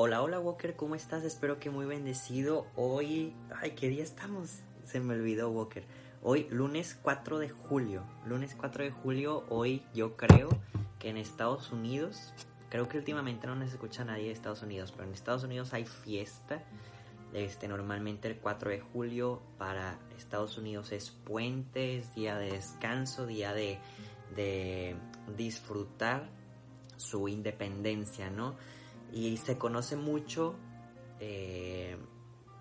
Hola, 0.00 0.22
hola 0.22 0.38
Walker, 0.38 0.76
¿cómo 0.76 0.94
estás? 0.94 1.24
Espero 1.24 1.58
que 1.58 1.70
muy 1.70 1.84
bendecido. 1.84 2.68
Hoy, 2.76 3.34
ay, 3.60 3.72
¿qué 3.72 3.88
día 3.88 4.04
estamos? 4.04 4.60
Se 4.84 5.00
me 5.00 5.14
olvidó 5.14 5.50
Walker. 5.50 5.82
Hoy, 6.22 6.46
lunes 6.50 6.96
4 7.02 7.40
de 7.40 7.48
julio. 7.48 8.04
Lunes 8.24 8.54
4 8.56 8.84
de 8.84 8.90
julio, 8.92 9.44
hoy 9.48 9.82
yo 9.94 10.16
creo 10.16 10.50
que 11.00 11.08
en 11.08 11.16
Estados 11.16 11.72
Unidos, 11.72 12.32
creo 12.70 12.88
que 12.88 12.96
últimamente 12.96 13.48
no 13.48 13.56
nos 13.56 13.72
escucha 13.72 14.04
nadie 14.04 14.26
de 14.26 14.30
Estados 14.30 14.62
Unidos, 14.62 14.92
pero 14.92 15.08
en 15.08 15.14
Estados 15.14 15.42
Unidos 15.42 15.74
hay 15.74 15.84
fiesta. 15.84 16.62
Este, 17.32 17.66
normalmente 17.66 18.28
el 18.28 18.36
4 18.36 18.70
de 18.70 18.78
julio 18.78 19.42
para 19.58 19.98
Estados 20.16 20.58
Unidos 20.58 20.92
es 20.92 21.10
puente, 21.10 21.98
es 21.98 22.14
día 22.14 22.38
de 22.38 22.52
descanso, 22.52 23.26
día 23.26 23.52
de, 23.52 23.80
de 24.36 24.94
disfrutar 25.36 26.28
su 26.96 27.26
independencia, 27.26 28.30
¿no? 28.30 28.54
Y 29.12 29.36
se 29.38 29.58
conoce 29.58 29.96
mucho 29.96 30.56
eh, 31.20 31.96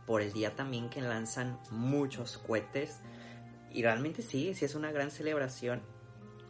por 0.05 0.21
el 0.21 0.31
día 0.33 0.55
también 0.55 0.89
que 0.89 1.01
lanzan 1.01 1.59
muchos 1.69 2.37
cohetes 2.37 3.01
y 3.71 3.83
realmente 3.83 4.21
sí, 4.21 4.53
sí 4.53 4.65
es 4.65 4.75
una 4.75 4.91
gran 4.91 5.11
celebración 5.11 5.81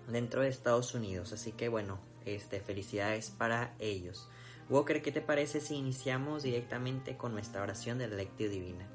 dentro 0.07 0.41
de 0.41 0.49
Estados 0.49 0.93
Unidos, 0.93 1.33
así 1.33 1.51
que 1.51 1.67
bueno, 1.67 1.99
este, 2.25 2.59
felicidades 2.59 3.31
para 3.31 3.75
ellos. 3.79 4.29
Walker, 4.69 5.01
¿qué 5.01 5.11
te 5.11 5.21
parece 5.21 5.59
si 5.59 5.75
iniciamos 5.75 6.43
directamente 6.43 7.17
con 7.17 7.33
nuestra 7.33 7.61
oración 7.61 7.97
de 7.97 8.07
la 8.07 8.15
lectio 8.15 8.49
divina? 8.49 8.87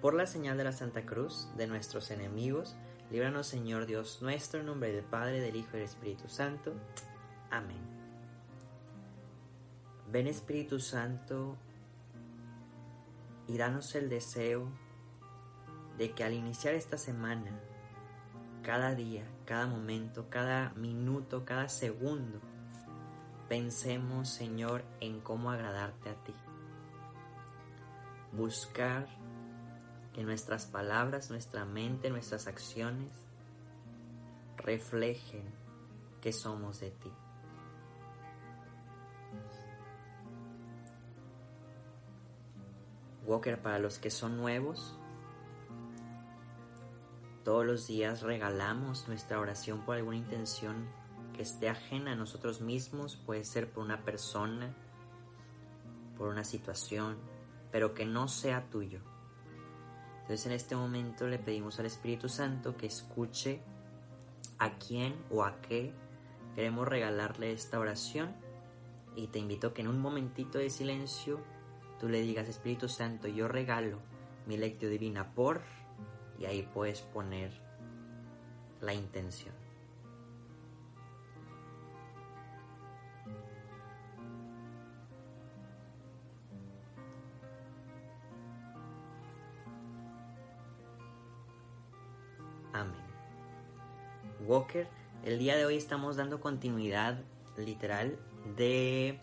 Por 0.00 0.14
la 0.14 0.26
señal 0.26 0.58
de 0.58 0.64
la 0.64 0.72
Santa 0.72 1.06
Cruz, 1.06 1.48
de 1.56 1.66
nuestros 1.66 2.10
enemigos, 2.10 2.76
líbranos 3.10 3.46
Señor 3.46 3.86
Dios 3.86 4.20
nuestro, 4.20 4.60
en 4.60 4.66
nombre 4.66 4.92
del 4.92 5.04
Padre, 5.04 5.40
del 5.40 5.56
Hijo 5.56 5.70
y 5.74 5.76
del 5.76 5.84
Espíritu 5.84 6.28
Santo. 6.28 6.72
Amén. 7.50 7.91
Ven 10.12 10.26
Espíritu 10.26 10.78
Santo 10.78 11.56
y 13.48 13.56
danos 13.56 13.94
el 13.94 14.10
deseo 14.10 14.68
de 15.96 16.10
que 16.10 16.22
al 16.22 16.34
iniciar 16.34 16.74
esta 16.74 16.98
semana, 16.98 17.58
cada 18.62 18.94
día, 18.94 19.24
cada 19.46 19.66
momento, 19.66 20.28
cada 20.28 20.74
minuto, 20.74 21.46
cada 21.46 21.70
segundo, 21.70 22.40
pensemos, 23.48 24.28
Señor, 24.28 24.84
en 25.00 25.22
cómo 25.22 25.50
agradarte 25.50 26.10
a 26.10 26.24
ti. 26.24 26.34
Buscar 28.32 29.06
que 30.12 30.24
nuestras 30.24 30.66
palabras, 30.66 31.30
nuestra 31.30 31.64
mente, 31.64 32.10
nuestras 32.10 32.46
acciones 32.48 33.16
reflejen 34.58 35.50
que 36.20 36.34
somos 36.34 36.80
de 36.80 36.90
ti. 36.90 37.10
Walker, 43.26 43.60
para 43.60 43.78
los 43.78 43.98
que 43.98 44.10
son 44.10 44.36
nuevos, 44.36 44.96
todos 47.44 47.66
los 47.66 47.86
días 47.86 48.22
regalamos 48.22 49.08
nuestra 49.08 49.40
oración 49.40 49.84
por 49.84 49.96
alguna 49.96 50.16
intención 50.16 50.88
que 51.32 51.42
esté 51.42 51.68
ajena 51.68 52.12
a 52.12 52.16
nosotros 52.16 52.60
mismos, 52.60 53.16
puede 53.16 53.44
ser 53.44 53.70
por 53.70 53.84
una 53.84 54.04
persona, 54.04 54.74
por 56.16 56.28
una 56.28 56.44
situación, 56.44 57.16
pero 57.70 57.94
que 57.94 58.04
no 58.04 58.28
sea 58.28 58.68
tuyo. 58.70 59.00
Entonces 60.20 60.46
en 60.46 60.52
este 60.52 60.76
momento 60.76 61.26
le 61.26 61.38
pedimos 61.38 61.80
al 61.80 61.86
Espíritu 61.86 62.28
Santo 62.28 62.76
que 62.76 62.86
escuche 62.86 63.60
a 64.58 64.78
quién 64.78 65.16
o 65.30 65.44
a 65.44 65.60
qué 65.60 65.92
queremos 66.54 66.86
regalarle 66.86 67.52
esta 67.52 67.80
oración 67.80 68.34
y 69.16 69.26
te 69.28 69.38
invito 69.38 69.74
que 69.74 69.82
en 69.82 69.88
un 69.88 70.00
momentito 70.00 70.58
de 70.58 70.70
silencio 70.70 71.40
tú 72.02 72.08
le 72.08 72.20
digas, 72.20 72.48
Espíritu 72.48 72.88
Santo, 72.88 73.28
yo 73.28 73.46
regalo 73.46 74.00
mi 74.46 74.56
lectio 74.56 74.90
divina 74.90 75.34
por, 75.34 75.62
y 76.36 76.46
ahí 76.46 76.68
puedes 76.74 77.00
poner 77.00 77.52
la 78.80 78.92
intención. 78.92 79.54
Amén. 92.72 92.96
Walker, 94.44 94.88
el 95.24 95.38
día 95.38 95.56
de 95.56 95.66
hoy 95.66 95.76
estamos 95.76 96.16
dando 96.16 96.40
continuidad 96.40 97.22
literal 97.56 98.18
de 98.56 99.20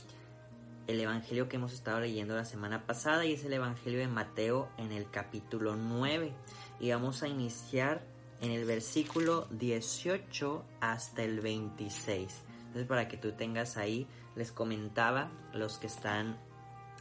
el 0.89 1.00
Evangelio 1.00 1.47
que 1.47 1.57
hemos 1.57 1.72
estado 1.73 2.00
leyendo 2.00 2.35
la 2.35 2.45
semana 2.45 2.88
pasada 2.88 3.23
y 3.23 3.33
es 3.33 3.45
el 3.45 3.53
Evangelio 3.53 4.00
de 4.00 4.07
Mateo 4.07 4.69
en 4.77 4.91
el 4.91 5.07
capítulo 5.11 5.75
9. 5.75 6.33
Y 6.79 6.89
vamos 6.89 7.22
a 7.22 7.27
iniciar 7.27 8.01
en 8.41 8.50
el 8.50 8.66
versículo 8.66 9.45
18 9.51 10.66
hasta 10.81 11.23
el 11.23 11.41
26. 11.41 12.41
Entonces 12.57 12.88
para 12.88 13.07
que 13.07 13.17
tú 13.17 13.33
tengas 13.33 13.78
ahí, 13.78 14.07
les 14.35 14.51
comentaba, 14.51 15.29
los 15.53 15.78
que 15.78 15.85
están 15.85 16.39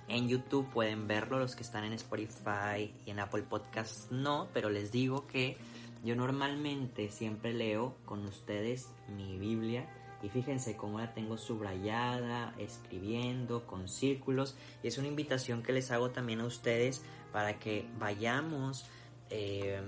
en 0.06 0.28
YouTube 0.28 0.69
pueden 0.69 1.09
verlo, 1.09 1.38
los 1.38 1.56
que 1.56 1.62
están 1.62 1.84
en 1.84 1.94
Spotify 1.94 2.94
y 3.06 3.10
en 3.10 3.21
Apple 3.21 3.44
Podcasts 3.44 4.09
no, 4.10 4.48
pero 4.53 4.69
les 4.69 4.93
digo 4.93 5.27
que 5.27 5.56
yo 6.04 6.15
normalmente 6.15 7.09
siempre 7.09 7.54
leo 7.54 7.97
con 8.04 8.27
ustedes 8.27 8.91
mi 9.16 9.38
Biblia 9.38 9.88
y 10.23 10.29
fíjense 10.29 10.77
cómo 10.77 10.99
la 10.99 11.15
tengo 11.15 11.37
subrayada, 11.37 12.55
escribiendo, 12.59 13.67
con 13.67 13.89
círculos. 13.89 14.56
Y 14.83 14.89
es 14.89 14.99
una 14.99 15.09
invitación 15.09 15.62
que 15.62 15.73
les 15.73 15.91
hago 15.91 16.11
también 16.11 16.41
a 16.41 16.47
ustedes 16.47 17.03
para 17.33 17.59
que 17.59 17.89
vayamos 17.99 18.87
eh, 19.31 19.81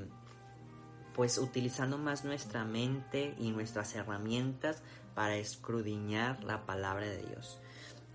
pues 1.15 1.39
utilizando 1.39 1.99
más 1.99 2.25
nuestra 2.25 2.65
mente 2.65 3.35
y 3.39 3.51
nuestras 3.51 3.95
herramientas 3.95 4.83
para 5.15 5.37
escrudiñar 5.37 6.45
la 6.45 6.65
palabra 6.65 7.07
de 7.07 7.27
Dios. 7.27 7.59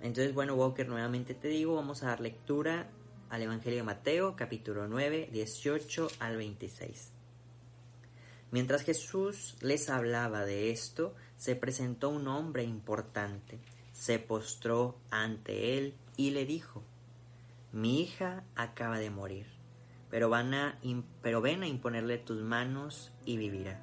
Entonces, 0.02 0.34
bueno, 0.34 0.56
Walker, 0.56 0.88
nuevamente 0.88 1.34
te 1.34 1.50
digo, 1.50 1.75
vamos 1.75 2.04
a 2.04 2.08
dar 2.08 2.22
lectura 2.22 2.88
al 3.30 3.42
Evangelio 3.42 3.80
de 3.80 3.84
Mateo, 3.84 4.36
capítulo 4.36 4.88
9, 4.88 5.30
18 5.31 6.08
al 6.20 6.38
26. 6.38 7.15
Mientras 8.51 8.83
Jesús 8.83 9.56
les 9.61 9.89
hablaba 9.89 10.45
de 10.45 10.72
esto, 10.72 11.16
se 11.38 11.56
presentó 11.56 12.09
un 12.09 12.28
hombre 12.28 12.63
importante, 12.63 13.59
se 13.91 14.19
postró 14.19 14.97
ante 15.09 15.78
él 15.78 15.95
y 16.16 16.29
le 16.31 16.45
dijo, 16.45 16.83
Mi 17.72 18.01
hija 18.01 18.44
acaba 18.56 19.00
de 19.00 19.09
morir, 19.09 19.47
pero, 20.09 20.29
van 20.29 20.53
a, 20.53 20.79
pero 21.22 21.41
ven 21.41 21.63
a 21.63 21.67
imponerle 21.67 22.17
tus 22.17 22.41
manos 22.41 23.11
y 23.25 23.38
vivirá. 23.38 23.81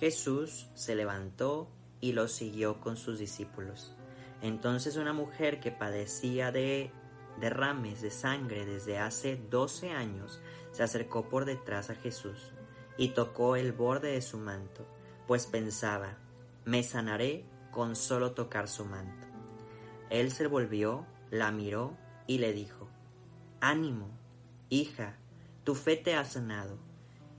Jesús 0.00 0.68
se 0.74 0.94
levantó 0.94 1.68
y 2.00 2.12
lo 2.12 2.26
siguió 2.28 2.80
con 2.80 2.96
sus 2.96 3.18
discípulos. 3.18 3.94
Entonces 4.40 4.96
una 4.96 5.12
mujer 5.12 5.60
que 5.60 5.70
padecía 5.70 6.50
de 6.50 6.90
derrames 7.38 8.00
de 8.00 8.10
sangre 8.10 8.64
desde 8.64 8.98
hace 8.98 9.36
doce 9.36 9.90
años 9.90 10.40
se 10.72 10.82
acercó 10.82 11.28
por 11.28 11.44
detrás 11.44 11.90
a 11.90 11.94
Jesús 11.94 12.52
y 13.00 13.08
tocó 13.08 13.56
el 13.56 13.72
borde 13.72 14.12
de 14.12 14.20
su 14.20 14.36
manto, 14.36 14.86
pues 15.26 15.46
pensaba, 15.46 16.18
me 16.66 16.82
sanaré 16.82 17.46
con 17.70 17.96
solo 17.96 18.32
tocar 18.32 18.68
su 18.68 18.84
manto. 18.84 19.26
Él 20.10 20.30
se 20.30 20.46
volvió, 20.46 21.06
la 21.30 21.50
miró 21.50 21.96
y 22.26 22.36
le 22.36 22.52
dijo, 22.52 22.90
Ánimo, 23.62 24.10
hija, 24.68 25.16
tu 25.64 25.74
fe 25.74 25.96
te 25.96 26.14
ha 26.14 26.26
sanado. 26.26 26.76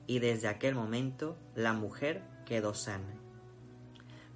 Y 0.07 0.17
desde 0.17 0.47
aquel 0.47 0.73
momento 0.73 1.37
la 1.53 1.73
mujer 1.73 2.23
quedó 2.47 2.73
sana. 2.73 3.13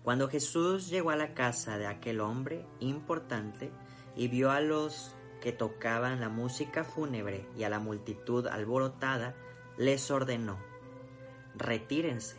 Cuando 0.04 0.30
Jesús 0.30 0.92
llegó 0.92 1.10
a 1.10 1.16
la 1.16 1.34
casa 1.34 1.80
de 1.80 1.88
aquel 1.88 2.22
hombre 2.22 2.68
importante 2.80 3.72
y 4.16 4.28
vio 4.28 4.52
a 4.52 4.62
los 4.62 5.16
que 5.42 5.54
tocaban 5.54 6.20
la 6.20 6.30
música 6.30 6.84
fúnebre 6.84 7.50
y 7.58 7.64
a 7.64 7.70
la 7.70 7.80
multitud 7.80 8.46
alborotada, 8.46 9.34
les 9.76 10.12
ordenó, 10.12 10.60
retírense, 11.58 12.38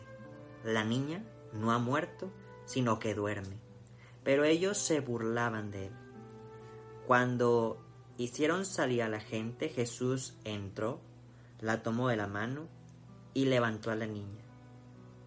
la 0.64 0.84
niña 0.84 1.24
no 1.52 1.72
ha 1.72 1.78
muerto, 1.78 2.30
sino 2.64 2.98
que 2.98 3.14
duerme. 3.14 3.58
Pero 4.24 4.44
ellos 4.44 4.78
se 4.78 5.00
burlaban 5.00 5.70
de 5.70 5.86
él. 5.86 5.92
Cuando 7.06 7.78
hicieron 8.18 8.64
salir 8.64 9.02
a 9.02 9.08
la 9.08 9.20
gente, 9.20 9.68
Jesús 9.68 10.36
entró, 10.44 11.00
la 11.60 11.82
tomó 11.82 12.08
de 12.08 12.16
la 12.16 12.26
mano 12.26 12.68
y 13.34 13.46
levantó 13.46 13.90
a 13.90 13.94
la 13.94 14.06
niña. 14.06 14.44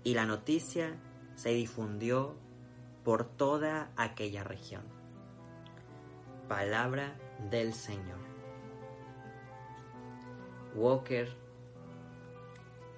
Y 0.04 0.14
la 0.14 0.26
noticia 0.26 1.00
se 1.36 1.50
difundió 1.50 2.36
por 3.04 3.24
toda 3.24 3.92
aquella 3.96 4.44
región. 4.44 4.84
Palabra 6.48 7.16
del 7.50 7.74
Señor. 7.74 8.20
Walker, 10.76 11.30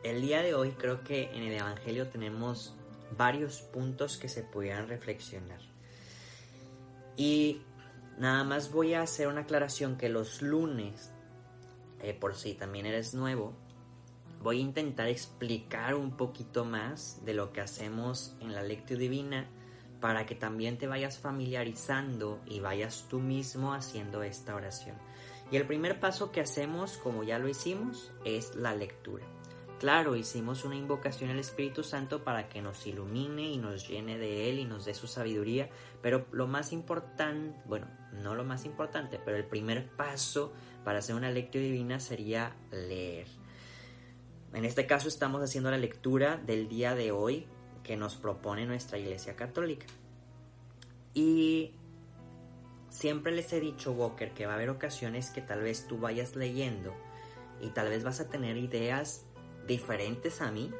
el 0.03 0.21
día 0.21 0.42
de 0.42 0.53
hoy 0.53 0.71
creo 0.71 1.03
que 1.03 1.31
en 1.31 1.44
el 1.44 1.53
Evangelio 1.53 2.07
tenemos 2.07 2.75
varios 3.18 3.62
puntos 3.62 4.18
que 4.18 4.30
se 4.30 4.44
pudieran 4.44 4.88
reflexionar. 4.88 5.59
Y 7.18 7.62
Nada 8.21 8.44
más 8.44 8.71
voy 8.71 8.94
a 8.94 9.01
hacer 9.01 9.27
una 9.27 9.42
aclaración 9.42 9.98
que 9.98 10.07
los 10.07 10.44
lunes, 10.44 11.12
eh, 12.01 12.13
por 12.13 12.36
si 12.36 12.53
también 12.53 12.86
eres 12.86 13.15
nuevo, 13.15 13.53
voy 14.44 14.59
a 14.59 14.62
intentar 14.62 15.07
explicar 15.07 15.95
un 15.95 16.18
poquito 16.18 16.63
más 16.63 17.25
de 17.25 17.33
lo 17.33 17.51
que 17.51 17.62
hacemos 17.62 18.36
en 18.39 18.53
la 18.53 18.62
lectura 18.62 19.00
divina 19.00 19.48
para 20.00 20.27
que 20.27 20.36
también 20.36 20.77
te 20.77 20.86
vayas 20.86 21.18
familiarizando 21.18 22.39
y 22.45 22.59
vayas 22.59 23.07
tú 23.09 23.19
mismo 23.19 23.74
haciendo 23.74 24.21
esta 24.21 24.53
oración. 24.53 24.98
Y 25.51 25.57
el 25.57 25.65
primer 25.65 26.00
paso 26.00 26.31
que 26.31 26.42
hacemos, 26.42 26.98
como 26.98 27.24
ya 27.24 27.39
lo 27.39 27.50
hicimos, 27.50 28.12
es 28.24 28.56
la 28.56 28.75
lectura. 28.75 29.25
Claro, 29.81 30.16
hicimos 30.16 30.63
una 30.63 30.75
invocación 30.75 31.31
al 31.31 31.39
Espíritu 31.39 31.81
Santo 31.83 32.24
para 32.24 32.50
que 32.50 32.62
nos 32.62 32.86
ilumine 32.86 33.50
y 33.50 33.57
nos 33.57 33.88
llene 33.88 34.19
de 34.19 34.48
Él 34.48 34.60
y 34.60 34.66
nos 34.66 34.86
dé 34.86 34.94
su 34.94 35.07
sabiduría, 35.07 35.72
pero 36.04 36.28
lo 36.31 36.45
más 36.45 36.72
importante, 36.72 37.60
bueno, 37.66 37.88
no 38.22 38.36
lo 38.36 38.44
más 38.44 38.66
importante, 38.66 39.19
pero 39.25 39.38
el 39.38 39.44
primer 39.44 39.89
paso 39.89 40.54
para 40.83 41.00
hacer 41.00 41.16
una 41.16 41.31
lectura 41.31 41.63
divina 41.63 42.00
sería 42.00 42.56
leer. 42.69 43.25
En 44.54 44.66
este 44.66 44.86
caso 44.86 45.07
estamos 45.07 45.42
haciendo 45.42 45.72
la 45.72 45.80
lectura 45.80 46.38
del 46.38 46.68
día 46.68 46.94
de 46.94 47.12
hoy 47.12 47.48
que 47.84 47.98
nos 47.98 48.18
propone 48.18 48.68
nuestra 48.68 49.00
Iglesia 49.00 49.36
Católica. 49.36 49.88
Y 51.16 51.72
siempre 52.89 53.31
les 53.31 53.51
he 53.51 53.60
dicho, 53.60 53.94
Walker, 53.94 54.31
que 54.36 54.45
va 54.45 54.51
a 54.51 54.56
haber 54.57 54.69
ocasiones 54.69 55.31
que 55.31 55.42
tal 55.42 55.63
vez 55.63 55.88
tú 55.88 55.98
vayas 55.98 56.36
leyendo 56.36 56.94
y 57.60 57.69
tal 57.69 57.89
vez 57.89 58.04
vas 58.04 58.19
a 58.19 58.30
tener 58.30 58.57
ideas 58.57 59.25
diferentes 59.68 60.42
a 60.42 60.52
mí. 60.52 60.72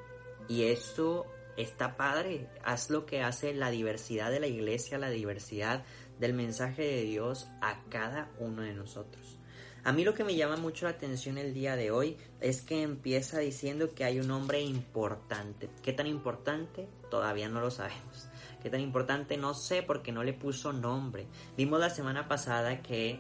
Y 0.48 0.64
eso 0.64 1.26
está 1.58 1.98
padre. 1.98 2.48
Haz 2.64 2.90
lo 2.90 3.06
que 3.06 3.22
hace 3.22 3.54
la 3.54 3.72
diversidad 3.72 4.32
de 4.32 4.40
la 4.40 4.48
iglesia, 4.48 4.98
la 4.98 5.10
diversidad 5.10 5.84
del 6.20 6.34
mensaje 6.34 6.84
de 6.84 7.02
Dios 7.04 7.48
a 7.62 7.84
cada 7.90 8.32
uno 8.40 8.62
de 8.62 8.74
nosotros. 8.74 9.38
A 9.84 9.92
mí 9.92 10.04
lo 10.04 10.14
que 10.14 10.24
me 10.24 10.36
llama 10.36 10.58
mucho 10.58 10.86
la 10.86 10.92
atención 10.92 11.40
el 11.40 11.56
día 11.56 11.76
de 11.76 11.90
hoy 11.90 12.18
es 12.40 12.62
que 12.62 12.84
empieza 12.84 13.40
diciendo 13.40 13.90
que 13.96 14.04
hay 14.04 14.20
un 14.20 14.30
hombre 14.30 14.62
importante. 14.62 15.70
¿Qué 15.82 15.92
tan 15.92 16.06
importante? 16.06 16.88
Todavía 17.10 17.50
no 17.50 17.62
lo 17.62 17.72
sabemos. 17.72 18.28
¿Qué 18.62 18.70
tan 18.70 18.80
importante? 18.80 19.38
No 19.38 19.56
sé 19.56 19.82
porque 19.82 20.12
no 20.12 20.24
le 20.24 20.34
puso 20.34 20.72
nombre. 20.72 21.26
Vimos 21.58 21.80
la 21.80 21.90
semana 21.90 22.28
pasada 22.28 22.84
que 22.84 23.20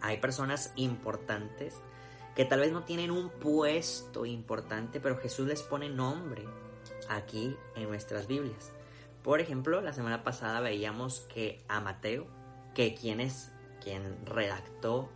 hay 0.00 0.16
personas 0.16 0.72
importantes 0.74 1.80
que 2.34 2.44
tal 2.44 2.60
vez 2.60 2.72
no 2.72 2.84
tienen 2.84 3.10
un 3.10 3.30
puesto 3.30 4.24
importante, 4.26 5.00
pero 5.00 5.18
Jesús 5.18 5.46
les 5.46 5.62
pone 5.62 5.88
nombre 5.88 6.44
aquí 7.08 7.56
en 7.76 7.88
nuestras 7.88 8.26
Biblias. 8.26 8.72
Por 9.22 9.40
ejemplo, 9.40 9.80
la 9.80 9.92
semana 9.92 10.22
pasada 10.22 10.60
veíamos 10.60 11.20
que 11.32 11.62
a 11.68 11.80
Mateo, 11.80 12.26
que 12.74 12.94
quien 12.94 13.20
es 13.20 13.52
quien 13.82 14.24
redactó 14.26 15.10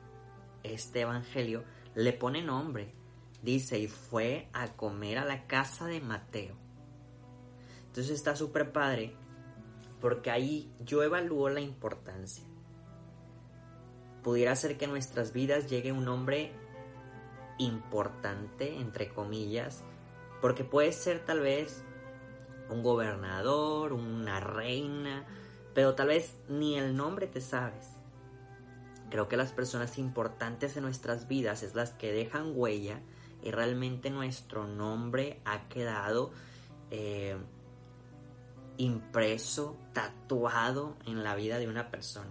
este 0.62 1.02
evangelio 1.02 1.64
le 1.94 2.12
pone 2.12 2.42
nombre. 2.42 2.92
Dice, 3.42 3.78
y 3.78 3.88
fue 3.88 4.48
a 4.52 4.72
comer 4.72 5.18
a 5.18 5.24
la 5.24 5.46
casa 5.46 5.86
de 5.86 6.00
Mateo. 6.00 6.56
Entonces 7.86 8.14
está 8.14 8.34
súper 8.34 8.72
padre 8.72 9.14
porque 10.00 10.30
ahí 10.30 10.70
yo 10.80 11.02
evalúo 11.02 11.48
la 11.48 11.60
importancia. 11.60 12.44
Pudiera 14.22 14.56
ser 14.56 14.76
que 14.76 14.86
en 14.86 14.90
nuestras 14.90 15.32
vidas 15.32 15.68
llegue 15.70 15.92
un 15.92 16.08
hombre 16.08 16.52
importante, 17.58 18.76
entre 18.76 19.08
comillas, 19.08 19.82
porque 20.40 20.64
puede 20.64 20.92
ser 20.92 21.24
tal 21.24 21.40
vez 21.40 21.84
un 22.70 22.82
gobernador, 22.82 23.92
una 23.92 24.40
reina, 24.40 25.24
pero 25.74 25.94
tal 25.94 26.08
vez 26.08 26.36
ni 26.48 26.76
el 26.76 26.96
nombre 26.96 27.26
te 27.26 27.40
sabes. 27.40 27.90
Creo 29.10 29.28
que 29.28 29.36
las 29.36 29.52
personas 29.52 29.98
importantes 29.98 30.76
en 30.76 30.82
nuestras 30.82 31.28
vidas 31.28 31.62
es 31.62 31.74
las 31.74 31.92
que 31.92 32.12
dejan 32.12 32.52
huella 32.54 33.00
y 33.42 33.50
realmente 33.50 34.10
nuestro 34.10 34.66
nombre 34.66 35.40
ha 35.44 35.68
quedado 35.68 36.32
eh, 36.90 37.36
impreso, 38.76 39.76
tatuado 39.92 40.96
en 41.06 41.22
la 41.22 41.34
vida 41.36 41.58
de 41.58 41.68
una 41.68 41.90
persona. 41.90 42.30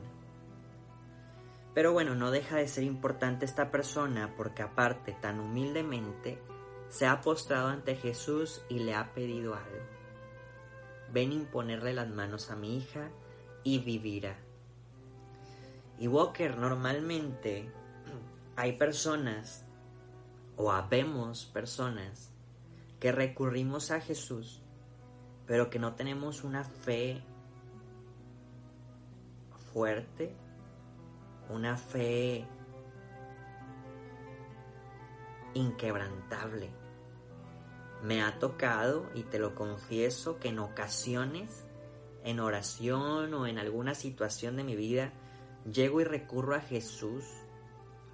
Pero 1.74 1.92
bueno, 1.92 2.16
no 2.16 2.30
deja 2.30 2.58
de 2.58 2.68
ser 2.68 2.84
importante 2.84 3.46
esta 3.46 3.72
persona 3.72 4.34
porque 4.38 4.62
aparte 4.62 5.14
tan 5.14 5.40
humildemente 5.40 6.40
se 6.90 7.08
ha 7.08 7.22
postrado 7.22 7.70
ante 7.70 7.96
Jesús 7.96 8.64
y 8.70 8.80
le 8.80 8.94
ha 8.94 9.14
pedido 9.14 9.56
algo. 9.56 9.84
Ven 11.12 11.32
imponerle 11.32 11.94
las 11.94 12.10
manos 12.10 12.52
a 12.52 12.56
mi 12.56 12.78
hija 12.78 13.10
y 13.64 13.80
vivirá. 13.80 14.38
Y 15.98 16.08
Walker, 16.08 16.58
normalmente 16.58 17.72
hay 18.56 18.74
personas 18.74 19.66
o 20.56 20.72
habemos 20.72 21.46
personas 21.46 22.32
que 23.00 23.12
recurrimos 23.12 23.90
a 23.92 24.00
Jesús, 24.00 24.62
pero 25.48 25.70
que 25.70 25.80
no 25.80 25.96
tenemos 25.96 26.44
una 26.44 26.64
fe 26.64 27.24
fuerte, 29.74 30.36
una 31.50 31.78
fe 31.78 32.46
inquebrantable. 35.54 36.70
Me 38.04 38.22
ha 38.22 38.38
tocado, 38.40 39.10
y 39.16 39.24
te 39.24 39.40
lo 39.40 39.56
confieso, 39.56 40.38
que 40.40 40.50
en 40.50 40.60
ocasiones, 40.60 41.66
en 42.24 42.40
oración 42.40 43.34
o 43.34 43.48
en 43.48 43.60
alguna 43.60 43.96
situación 43.96 44.58
de 44.58 44.64
mi 44.64 44.76
vida, 44.76 45.14
llego 45.72 46.02
y 46.02 46.04
recurro 46.04 46.56
a 46.56 46.60
Jesús 46.60 47.24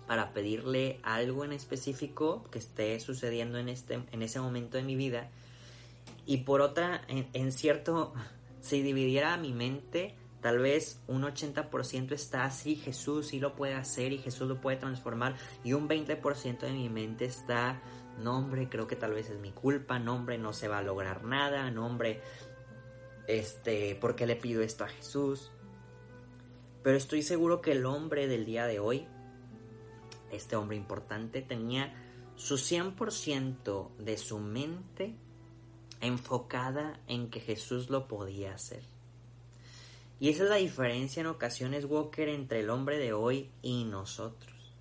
para 0.07 0.33
pedirle 0.33 0.99
algo 1.03 1.45
en 1.45 1.53
específico 1.53 2.43
que 2.51 2.59
esté 2.59 2.99
sucediendo 2.99 3.59
en, 3.59 3.69
este, 3.69 3.99
en 4.11 4.21
ese 4.23 4.39
momento 4.39 4.77
de 4.77 4.83
mi 4.83 4.95
vida. 4.95 5.29
Y 6.25 6.37
por 6.37 6.61
otra, 6.61 7.01
en, 7.07 7.51
cierto, 7.51 8.13
si 8.61 8.81
dividiera 8.81 9.37
mi 9.37 9.53
mente, 9.53 10.15
tal 10.41 10.59
vez 10.59 11.01
un 11.07 11.23
80% 11.23 12.11
está 12.13 12.45
así, 12.45 12.75
Jesús 12.75 13.27
sí 13.27 13.39
lo 13.39 13.55
puede 13.55 13.73
hacer 13.73 14.13
y 14.13 14.19
Jesús 14.19 14.47
lo 14.47 14.61
puede 14.61 14.77
transformar. 14.77 15.35
Y 15.63 15.73
un 15.73 15.89
20% 15.89 16.59
de 16.59 16.71
mi 16.71 16.89
mente 16.89 17.25
está, 17.25 17.81
no 18.19 18.37
hombre, 18.37 18.69
creo 18.69 18.87
que 18.87 18.95
tal 18.95 19.13
vez 19.13 19.29
es 19.29 19.39
mi 19.39 19.51
culpa, 19.51 19.99
no 19.99 20.15
hombre, 20.15 20.37
no 20.37 20.53
se 20.53 20.67
va 20.67 20.79
a 20.79 20.83
lograr 20.83 21.23
nada, 21.23 21.69
no 21.71 21.85
hombre, 21.85 22.21
este, 23.27 23.95
¿por 23.95 24.15
qué 24.15 24.25
le 24.25 24.35
pido 24.35 24.61
esto 24.61 24.83
a 24.83 24.87
Jesús? 24.87 25.51
Pero 26.83 26.97
estoy 26.97 27.21
seguro 27.21 27.61
que 27.61 27.73
el 27.73 27.85
hombre 27.85 28.27
del 28.27 28.45
día 28.45 28.65
de 28.65 28.79
hoy, 28.79 29.07
este 30.31 30.55
hombre 30.55 30.77
importante, 30.77 31.41
tenía 31.41 31.93
su 32.35 32.55
100% 32.55 33.97
de 33.97 34.17
su 34.17 34.39
mente 34.39 35.15
enfocada 35.99 37.01
en 37.07 37.29
que 37.29 37.41
Jesús 37.41 37.89
lo 37.89 38.07
podía 38.07 38.53
hacer. 38.53 38.98
Y 40.19 40.29
esa 40.29 40.43
es 40.43 40.49
la 40.49 40.55
diferencia 40.57 41.21
en 41.21 41.27
ocasiones, 41.27 41.85
Walker, 41.85 42.27
entre 42.27 42.59
el 42.59 42.69
hombre 42.69 42.97
de 42.97 43.13
hoy 43.13 43.51
y 43.61 43.85
nosotros. 43.85 44.75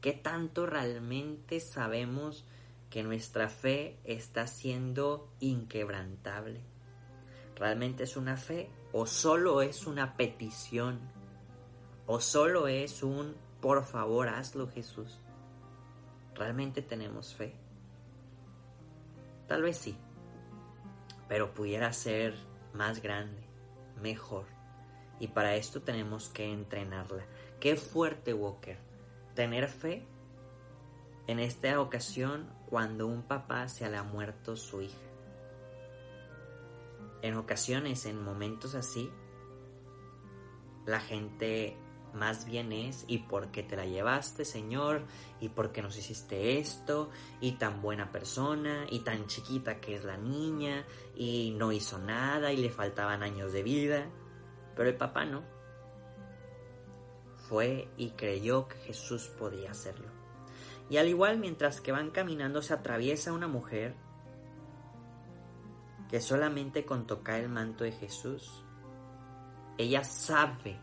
¿Qué 0.00 0.12
tanto 0.12 0.66
realmente 0.66 1.60
sabemos 1.60 2.44
que 2.90 3.02
nuestra 3.02 3.48
fe 3.48 3.98
está 4.04 4.46
siendo 4.46 5.28
inquebrantable? 5.40 6.60
¿Realmente 7.56 8.04
es 8.04 8.16
una 8.16 8.36
fe 8.36 8.70
o 8.92 9.06
solo 9.06 9.62
es 9.62 9.86
una 9.86 10.16
petición? 10.16 11.00
¿O 12.06 12.20
solo 12.20 12.68
es 12.68 13.02
un 13.02 13.36
por 13.60 13.84
favor 13.84 14.28
hazlo 14.28 14.68
Jesús? 14.68 15.20
¿Realmente 16.34 16.82
tenemos 16.82 17.34
fe? 17.34 17.54
Tal 19.48 19.62
vez 19.62 19.76
sí, 19.78 19.96
pero 21.28 21.52
pudiera 21.52 21.92
ser 21.92 22.34
más 22.72 23.02
grande, 23.02 23.47
mejor. 24.00 24.46
Y 25.20 25.28
para 25.28 25.56
esto 25.56 25.82
tenemos 25.82 26.28
que 26.28 26.52
entrenarla. 26.52 27.24
Qué 27.60 27.76
fuerte, 27.76 28.34
Walker, 28.34 28.78
tener 29.34 29.68
fe 29.68 30.06
en 31.26 31.40
esta 31.40 31.80
ocasión 31.80 32.48
cuando 32.66 33.06
un 33.06 33.22
papá 33.22 33.68
se 33.68 33.88
le 33.90 33.96
ha 33.96 34.02
muerto 34.02 34.56
su 34.56 34.82
hija. 34.82 34.96
En 37.22 37.34
ocasiones, 37.34 38.06
en 38.06 38.22
momentos 38.22 38.74
así, 38.74 39.10
la 40.86 41.00
gente 41.00 41.76
más 42.18 42.44
bien 42.44 42.72
es 42.72 43.04
y 43.08 43.18
por 43.18 43.50
qué 43.50 43.62
te 43.62 43.76
la 43.76 43.86
llevaste, 43.86 44.44
Señor, 44.44 45.06
y 45.40 45.48
por 45.48 45.72
qué 45.72 45.80
nos 45.80 45.96
hiciste 45.96 46.58
esto, 46.58 47.10
y 47.40 47.52
tan 47.52 47.80
buena 47.80 48.12
persona, 48.12 48.86
y 48.90 49.00
tan 49.00 49.26
chiquita 49.26 49.80
que 49.80 49.96
es 49.96 50.04
la 50.04 50.16
niña, 50.16 50.84
y 51.14 51.54
no 51.56 51.72
hizo 51.72 51.98
nada, 51.98 52.52
y 52.52 52.56
le 52.56 52.70
faltaban 52.70 53.22
años 53.22 53.52
de 53.52 53.62
vida. 53.62 54.06
Pero 54.76 54.88
el 54.88 54.96
papá 54.96 55.24
no. 55.24 55.42
Fue 57.48 57.88
y 57.96 58.10
creyó 58.10 58.68
que 58.68 58.76
Jesús 58.78 59.28
podía 59.38 59.70
hacerlo. 59.70 60.08
Y 60.90 60.96
al 60.96 61.08
igual 61.08 61.38
mientras 61.38 61.80
que 61.80 61.92
van 61.92 62.10
caminando 62.10 62.62
se 62.62 62.74
atraviesa 62.74 63.32
una 63.32 63.48
mujer 63.48 63.94
que 66.08 66.20
solamente 66.20 66.84
con 66.84 67.06
tocar 67.06 67.40
el 67.40 67.48
manto 67.48 67.84
de 67.84 67.92
Jesús, 67.92 68.64
ella 69.76 70.02
sabe 70.02 70.80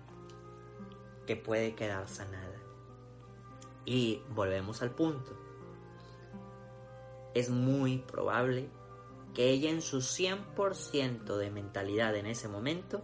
que 1.26 1.36
puede 1.36 1.76
quedar 1.76 2.08
sanada. 2.08 2.56
Y 3.86 4.22
volvemos 4.34 4.82
al 4.82 4.92
punto. 4.92 5.38
Es 7.34 7.50
muy 7.50 8.00
probable 8.00 8.70
que 9.34 9.50
ella 9.50 9.70
en 9.70 9.82
su 9.82 9.98
100% 9.98 11.36
de 11.36 11.52
mentalidad 11.52 12.16
en 12.16 12.26
ese 12.26 12.48
momento 12.48 13.04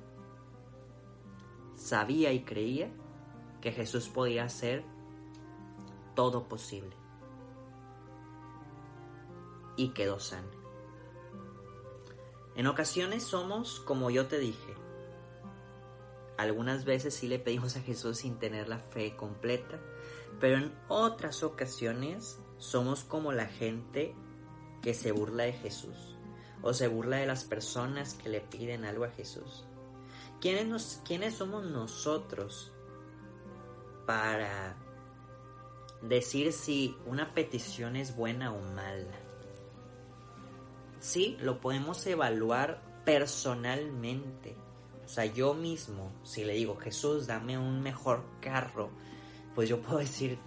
sabía 1.75 2.31
y 2.31 2.43
creía 2.43 2.89
que 3.59 3.71
Jesús 3.71 4.07
podía 4.07 4.45
hacer 4.45 4.83
todo 6.15 6.47
posible. 6.47 6.95
Y 9.75 9.89
quedó 9.89 10.19
sana. 10.19 10.47
En 12.55 12.67
ocasiones 12.67 13.23
somos 13.23 13.79
como 13.79 14.09
yo 14.09 14.27
te 14.27 14.37
dije. 14.37 14.80
Algunas 16.41 16.85
veces 16.85 17.13
sí 17.13 17.27
le 17.27 17.37
pedimos 17.37 17.75
a 17.77 17.81
Jesús 17.81 18.17
sin 18.17 18.39
tener 18.39 18.67
la 18.67 18.79
fe 18.79 19.15
completa, 19.15 19.79
pero 20.39 20.57
en 20.57 20.73
otras 20.87 21.43
ocasiones 21.43 22.39
somos 22.57 23.03
como 23.03 23.31
la 23.31 23.45
gente 23.45 24.15
que 24.81 24.95
se 24.95 25.11
burla 25.11 25.43
de 25.43 25.53
Jesús 25.53 26.17
o 26.63 26.73
se 26.73 26.87
burla 26.87 27.17
de 27.17 27.27
las 27.27 27.43
personas 27.43 28.15
que 28.15 28.29
le 28.29 28.41
piden 28.41 28.85
algo 28.85 29.03
a 29.03 29.11
Jesús. 29.11 29.65
¿Quiénes, 30.39 30.65
nos, 30.65 31.01
¿Quiénes 31.05 31.35
somos 31.35 31.63
nosotros 31.63 32.73
para 34.07 34.75
decir 36.01 36.53
si 36.53 36.97
una 37.05 37.35
petición 37.35 37.95
es 37.95 38.15
buena 38.15 38.51
o 38.51 38.59
mala? 38.63 39.19
Sí, 40.99 41.37
lo 41.39 41.61
podemos 41.61 42.03
evaluar 42.07 42.81
personalmente. 43.05 44.57
Sea, 45.11 45.25
yo 45.25 45.53
mismo, 45.53 46.09
si 46.23 46.45
le 46.45 46.53
digo, 46.53 46.77
Jesús, 46.77 47.27
dame 47.27 47.57
un 47.57 47.81
mejor 47.81 48.23
carro, 48.39 48.91
pues 49.53 49.67
yo 49.67 49.81
puedo 49.81 49.97
decir, 49.97 50.39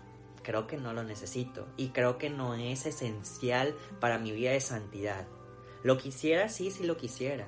creo 0.43 0.67
que 0.67 0.79
no 0.79 0.95
lo 0.95 1.05
necesito 1.05 1.69
y 1.77 1.89
creo 1.89 2.17
que 2.17 2.31
no 2.31 2.55
es 2.55 2.87
esencial 2.87 3.75
para 4.01 4.19
mi 4.19 4.33
vida 4.33 4.53
de 4.53 4.63
santidad. 4.63 5.27
Lo 5.83 5.99
quisiera, 5.99 6.49
sí, 6.49 6.71
sí 6.71 6.85
lo 6.85 6.97
quisiera. 6.97 7.47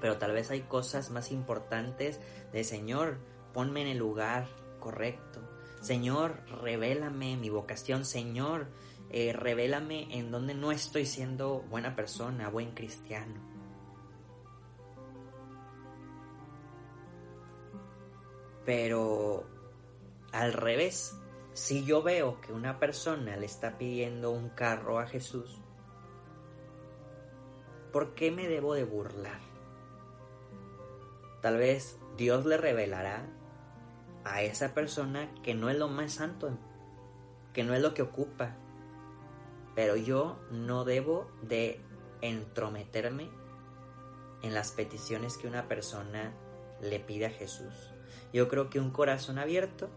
Pero 0.00 0.16
tal 0.18 0.30
vez 0.30 0.52
hay 0.52 0.60
cosas 0.60 1.10
más 1.10 1.32
importantes 1.32 2.20
de 2.52 2.62
Señor, 2.62 3.18
ponme 3.52 3.82
en 3.82 3.88
el 3.88 3.98
lugar 3.98 4.46
correcto. 4.78 5.40
Señor, 5.80 6.44
revélame 6.62 7.36
mi 7.36 7.50
vocación. 7.50 8.04
Señor, 8.04 8.68
eh, 9.10 9.32
revélame 9.32 10.16
en 10.16 10.30
donde 10.30 10.54
no 10.54 10.70
estoy 10.70 11.06
siendo 11.06 11.62
buena 11.62 11.96
persona, 11.96 12.50
buen 12.50 12.70
cristiano. 12.70 13.53
Pero 18.64 19.44
al 20.32 20.52
revés, 20.52 21.16
si 21.52 21.84
yo 21.84 22.02
veo 22.02 22.40
que 22.40 22.52
una 22.52 22.78
persona 22.78 23.36
le 23.36 23.46
está 23.46 23.78
pidiendo 23.78 24.30
un 24.30 24.48
carro 24.48 24.98
a 24.98 25.06
Jesús, 25.06 25.60
¿por 27.92 28.14
qué 28.14 28.30
me 28.30 28.48
debo 28.48 28.74
de 28.74 28.84
burlar? 28.84 29.40
Tal 31.40 31.58
vez 31.58 31.98
Dios 32.16 32.46
le 32.46 32.56
revelará 32.56 33.26
a 34.24 34.42
esa 34.42 34.74
persona 34.74 35.32
que 35.42 35.54
no 35.54 35.68
es 35.68 35.78
lo 35.78 35.88
más 35.88 36.14
santo, 36.14 36.58
que 37.52 37.62
no 37.62 37.74
es 37.74 37.82
lo 37.82 37.94
que 37.94 38.02
ocupa. 38.02 38.56
Pero 39.74 39.96
yo 39.96 40.40
no 40.50 40.84
debo 40.84 41.30
de 41.42 41.80
entrometerme 42.22 43.30
en 44.42 44.54
las 44.54 44.72
peticiones 44.72 45.36
que 45.36 45.46
una 45.46 45.68
persona 45.68 46.32
le 46.80 47.00
pide 47.00 47.26
a 47.26 47.30
Jesús. 47.30 47.93
Yo 48.32 48.48
creo 48.48 48.70
que 48.70 48.80
un 48.80 48.90
corazón 48.90 49.38
abierto, 49.38 49.88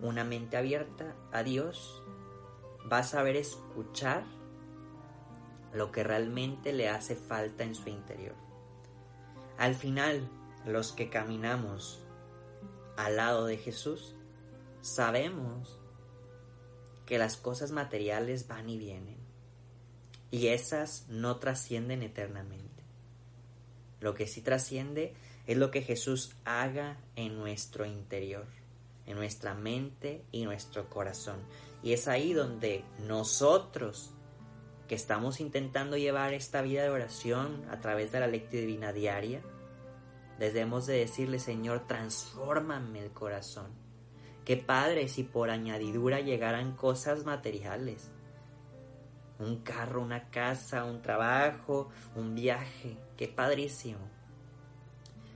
una 0.00 0.24
mente 0.24 0.56
abierta 0.56 1.14
a 1.32 1.42
Dios, 1.42 2.02
va 2.90 2.98
a 2.98 3.04
saber 3.04 3.36
escuchar 3.36 4.24
lo 5.72 5.90
que 5.90 6.04
realmente 6.04 6.72
le 6.72 6.88
hace 6.88 7.16
falta 7.16 7.64
en 7.64 7.74
su 7.74 7.88
interior. 7.88 8.34
Al 9.58 9.74
final, 9.74 10.28
los 10.66 10.92
que 10.92 11.10
caminamos 11.10 12.02
al 12.96 13.16
lado 13.16 13.46
de 13.46 13.56
Jesús, 13.56 14.14
sabemos 14.80 15.80
que 17.06 17.18
las 17.18 17.36
cosas 17.36 17.70
materiales 17.70 18.48
van 18.48 18.68
y 18.68 18.78
vienen 18.78 19.24
y 20.30 20.48
esas 20.48 21.06
no 21.08 21.36
trascienden 21.36 22.02
eternamente. 22.02 22.82
Lo 24.00 24.14
que 24.14 24.26
sí 24.26 24.40
trasciende 24.40 25.14
es 25.46 25.56
lo 25.56 25.70
que 25.70 25.82
Jesús 25.82 26.36
haga 26.44 26.98
en 27.16 27.38
nuestro 27.38 27.84
interior, 27.84 28.46
en 29.06 29.16
nuestra 29.16 29.54
mente 29.54 30.24
y 30.32 30.44
nuestro 30.44 30.88
corazón. 30.88 31.40
Y 31.82 31.92
es 31.92 32.08
ahí 32.08 32.32
donde 32.32 32.84
nosotros 33.06 34.14
que 34.88 34.94
estamos 34.94 35.40
intentando 35.40 35.96
llevar 35.96 36.34
esta 36.34 36.62
vida 36.62 36.82
de 36.82 36.90
oración 36.90 37.64
a 37.70 37.80
través 37.80 38.12
de 38.12 38.20
la 38.20 38.26
lectura 38.26 38.60
divina 38.60 38.92
diaria, 38.92 39.42
debemos 40.38 40.86
de 40.86 40.98
decirle, 40.98 41.38
Señor, 41.38 41.86
transfórmame 41.86 43.00
el 43.02 43.12
corazón. 43.12 43.72
Qué 44.44 44.56
padre 44.56 45.08
si 45.08 45.22
por 45.22 45.50
añadidura 45.50 46.20
llegaran 46.20 46.76
cosas 46.76 47.24
materiales. 47.24 48.10
Un 49.38 49.62
carro, 49.62 50.02
una 50.02 50.28
casa, 50.30 50.84
un 50.84 51.00
trabajo, 51.00 51.88
un 52.14 52.34
viaje. 52.34 52.98
Qué 53.16 53.26
padrísimo. 53.26 54.13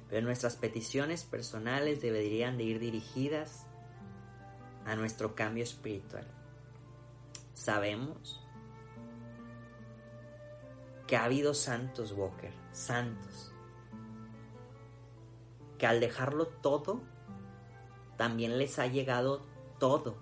Pero 0.08 0.26
nuestras 0.26 0.56
peticiones 0.56 1.24
personales 1.24 2.00
deberían 2.00 2.56
de 2.56 2.64
ir 2.64 2.78
dirigidas 2.78 3.66
a 4.86 4.96
nuestro 4.96 5.34
cambio 5.34 5.64
espiritual. 5.64 6.26
Sabemos 7.54 8.42
que 11.06 11.16
ha 11.16 11.24
habido 11.24 11.54
santos, 11.54 12.12
Walker, 12.12 12.52
santos, 12.72 13.52
que 15.78 15.86
al 15.86 16.00
dejarlo 16.00 16.46
todo, 16.46 17.00
también 18.16 18.58
les 18.58 18.78
ha 18.78 18.86
llegado 18.86 19.42
todo. 19.78 20.16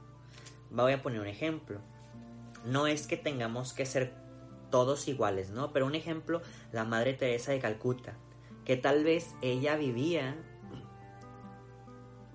Voy 0.70 0.92
a 0.92 1.02
poner 1.02 1.20
un 1.20 1.26
ejemplo. 1.26 1.80
No 2.64 2.86
es 2.86 3.06
que 3.06 3.16
tengamos 3.16 3.72
que 3.72 3.86
ser 3.86 4.14
todos 4.70 5.08
iguales, 5.08 5.50
¿no? 5.50 5.72
Pero 5.72 5.86
un 5.86 5.94
ejemplo, 5.94 6.42
la 6.72 6.84
Madre 6.84 7.14
Teresa 7.14 7.52
de 7.52 7.60
Calcuta, 7.60 8.16
que 8.66 8.76
tal 8.76 9.04
vez 9.04 9.34
ella 9.42 9.76
vivía 9.76 10.36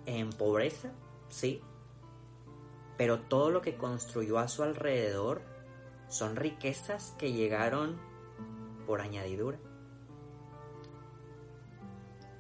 en 0.06 0.30
pobreza, 0.30 0.94
sí, 1.28 1.62
pero 2.98 3.20
todo 3.20 3.52
lo 3.52 3.62
que 3.62 3.76
construyó 3.76 4.40
a 4.40 4.48
su 4.48 4.64
alrededor 4.64 5.42
son 6.08 6.38
riquezas 6.38 7.14
que 7.20 7.34
llegaron 7.34 8.00
por 8.88 9.02
añadidura. 9.02 9.60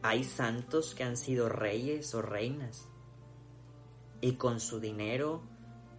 Hay 0.01 0.23
santos 0.23 0.95
que 0.95 1.03
han 1.03 1.17
sido 1.17 1.49
reyes 1.49 2.15
o 2.15 2.21
reinas 2.21 2.87
y 4.21 4.33
con 4.33 4.59
su 4.61 4.79
dinero 4.79 5.41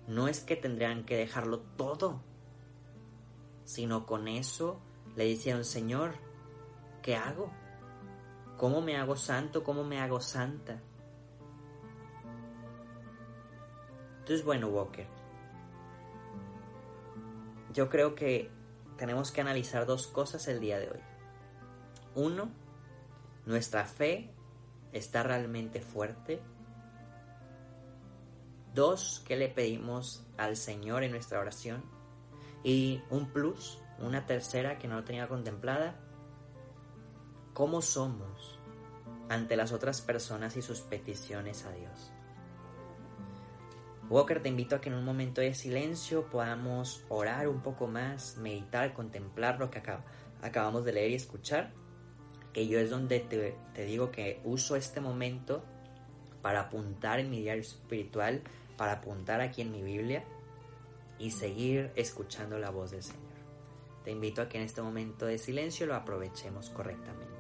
no 0.09 0.29
es 0.29 0.41
que 0.41 0.57
tendrían 0.57 1.05
que 1.05 1.17
dejarlo 1.19 1.61
todo, 1.77 2.23
sino 3.65 4.07
con 4.07 4.29
eso 4.29 4.81
le 5.15 5.29
decían, 5.29 5.65
Señor, 5.65 6.15
¿qué 7.03 7.17
hago? 7.17 7.53
¿Cómo 8.63 8.81
me 8.81 8.97
hago 8.97 9.17
santo? 9.17 9.65
¿Cómo 9.65 9.83
me 9.83 9.99
hago 9.99 10.21
santa? 10.21 10.81
Entonces, 14.21 14.45
bueno, 14.45 14.69
Walker, 14.69 15.09
yo 17.73 17.89
creo 17.89 18.15
que 18.15 18.53
tenemos 18.97 19.33
que 19.33 19.41
analizar 19.41 19.85
dos 19.85 20.07
cosas 20.07 20.47
el 20.47 20.61
día 20.61 20.79
de 20.79 20.91
hoy. 20.93 21.01
Uno, 22.15 22.53
nuestra 23.47 23.85
fe 23.85 24.31
está 24.93 25.25
realmente 25.25 25.81
fuerte. 25.81 26.41
Dos, 28.73 29.25
¿qué 29.27 29.35
le 29.35 29.49
pedimos 29.49 30.25
al 30.39 30.57
Señor 30.57 31.03
en 31.03 31.11
nuestra 31.11 31.41
oración? 31.41 31.83
Y 32.63 33.03
un 33.11 33.33
plus, 33.33 33.83
una 33.99 34.25
tercera 34.25 34.79
que 34.79 34.87
no 34.87 34.95
lo 34.95 35.03
tenía 35.03 35.27
contemplada. 35.27 35.97
¿Cómo 37.55 37.83
somos 37.83 38.59
ante 39.29 39.57
las 39.57 39.73
otras 39.73 40.01
personas 40.01 40.57
y 40.57 40.63
sus 40.63 40.81
peticiones 40.81 41.67
a 41.67 41.73
Dios? 41.73 42.11
Walker, 44.09 44.43
te 44.43 44.49
invito 44.49 44.75
a 44.75 44.81
que 44.81 44.89
en 44.89 44.95
un 44.95 45.05
momento 45.05 45.43
de 45.43 45.53
silencio 45.53 46.31
podamos 46.31 47.05
orar 47.11 47.49
un 47.49 47.61
poco 47.61 47.87
más, 47.87 48.39
meditar, 48.39 48.95
contemplar 48.95 49.59
lo 49.59 49.71
que 49.71 49.83
acabamos 50.41 50.87
de 50.87 50.93
leer 50.93 51.11
y 51.11 51.15
escuchar. 51.15 51.73
Que 52.55 52.69
yo 52.69 52.79
es 52.79 52.89
donde 52.89 53.21
te, 53.21 53.85
digo 53.85 54.11
que 54.11 54.41
uso 54.45 54.75
este 54.75 55.03
momento 55.03 55.63
para 56.41 56.61
apuntar 56.61 57.21
en 57.21 57.29
mi 57.31 57.41
diario 57.41 57.63
espiritual, 57.63 58.43
para 58.79 58.93
apuntar 58.93 59.43
aquí 59.43 59.61
en 59.61 59.73
mi 59.73 59.83
Biblia 59.83 60.25
y 61.19 61.31
seguir 61.31 61.93
escuchando 61.97 62.59
la 62.59 62.71
voz 62.71 62.93
del 62.93 63.03
Señor. 63.03 63.33
Te 64.05 64.11
invito 64.11 64.41
a 64.41 64.49
que 64.49 64.59
en 64.59 64.65
este 64.65 64.81
momento 64.81 65.27
de 65.27 65.39
silencio 65.39 65.87
lo 65.87 65.95
aprovechemos 65.95 66.71
correctamente. 66.71 67.32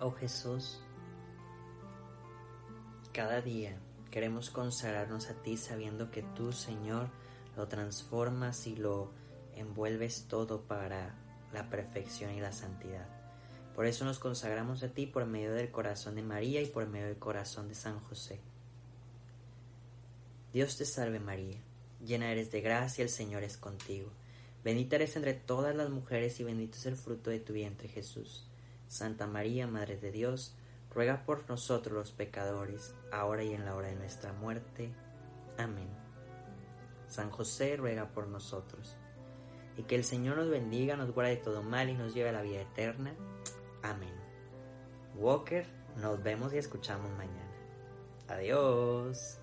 Oh 0.00 0.12
Jesús, 0.12 0.80
cada 3.12 3.40
día 3.40 3.76
queremos 4.12 4.48
consagrarnos 4.48 5.28
a 5.28 5.34
ti 5.42 5.56
sabiendo 5.56 6.12
que 6.12 6.22
tú, 6.22 6.52
Señor, 6.52 7.10
lo 7.56 7.66
transformas 7.66 8.68
y 8.68 8.76
lo 8.76 9.10
envuelves 9.56 10.26
todo 10.28 10.62
para 10.62 11.16
la 11.52 11.68
perfección 11.68 12.32
y 12.32 12.40
la 12.40 12.52
santidad. 12.52 13.08
Por 13.74 13.86
eso 13.86 14.04
nos 14.04 14.20
consagramos 14.20 14.84
a 14.84 14.88
ti 14.88 15.06
por 15.06 15.26
medio 15.26 15.52
del 15.52 15.72
corazón 15.72 16.14
de 16.14 16.22
María 16.22 16.62
y 16.62 16.66
por 16.66 16.86
medio 16.86 17.06
del 17.06 17.18
corazón 17.18 17.66
de 17.66 17.74
San 17.74 17.98
José. 17.98 18.40
Dios 20.52 20.76
te 20.76 20.84
salve 20.84 21.18
María, 21.18 21.58
llena 22.04 22.30
eres 22.30 22.52
de 22.52 22.60
gracia, 22.60 23.02
el 23.02 23.10
Señor 23.10 23.42
es 23.42 23.56
contigo. 23.56 24.12
Bendita 24.62 24.94
eres 24.94 25.16
entre 25.16 25.34
todas 25.34 25.74
las 25.74 25.90
mujeres 25.90 26.38
y 26.38 26.44
bendito 26.44 26.78
es 26.78 26.86
el 26.86 26.94
fruto 26.94 27.30
de 27.30 27.40
tu 27.40 27.52
vientre 27.52 27.88
Jesús. 27.88 28.47
Santa 28.88 29.26
María, 29.26 29.66
Madre 29.66 29.96
de 29.96 30.10
Dios, 30.10 30.54
ruega 30.90 31.24
por 31.24 31.48
nosotros 31.48 31.94
los 31.94 32.12
pecadores, 32.12 32.94
ahora 33.12 33.44
y 33.44 33.52
en 33.52 33.64
la 33.64 33.74
hora 33.74 33.88
de 33.88 33.96
nuestra 33.96 34.32
muerte. 34.32 34.92
Amén. 35.58 35.88
San 37.06 37.30
José 37.30 37.76
ruega 37.76 38.08
por 38.08 38.26
nosotros. 38.28 38.96
Y 39.76 39.84
que 39.84 39.94
el 39.94 40.04
Señor 40.04 40.36
nos 40.36 40.50
bendiga, 40.50 40.96
nos 40.96 41.12
guarde 41.12 41.36
de 41.36 41.42
todo 41.42 41.62
mal 41.62 41.88
y 41.88 41.94
nos 41.94 42.14
lleve 42.14 42.30
a 42.30 42.32
la 42.32 42.42
vida 42.42 42.62
eterna. 42.62 43.14
Amén. 43.82 44.14
Walker, 45.14 45.66
nos 45.96 46.22
vemos 46.22 46.52
y 46.52 46.58
escuchamos 46.58 47.10
mañana. 47.12 47.52
Adiós. 48.28 49.38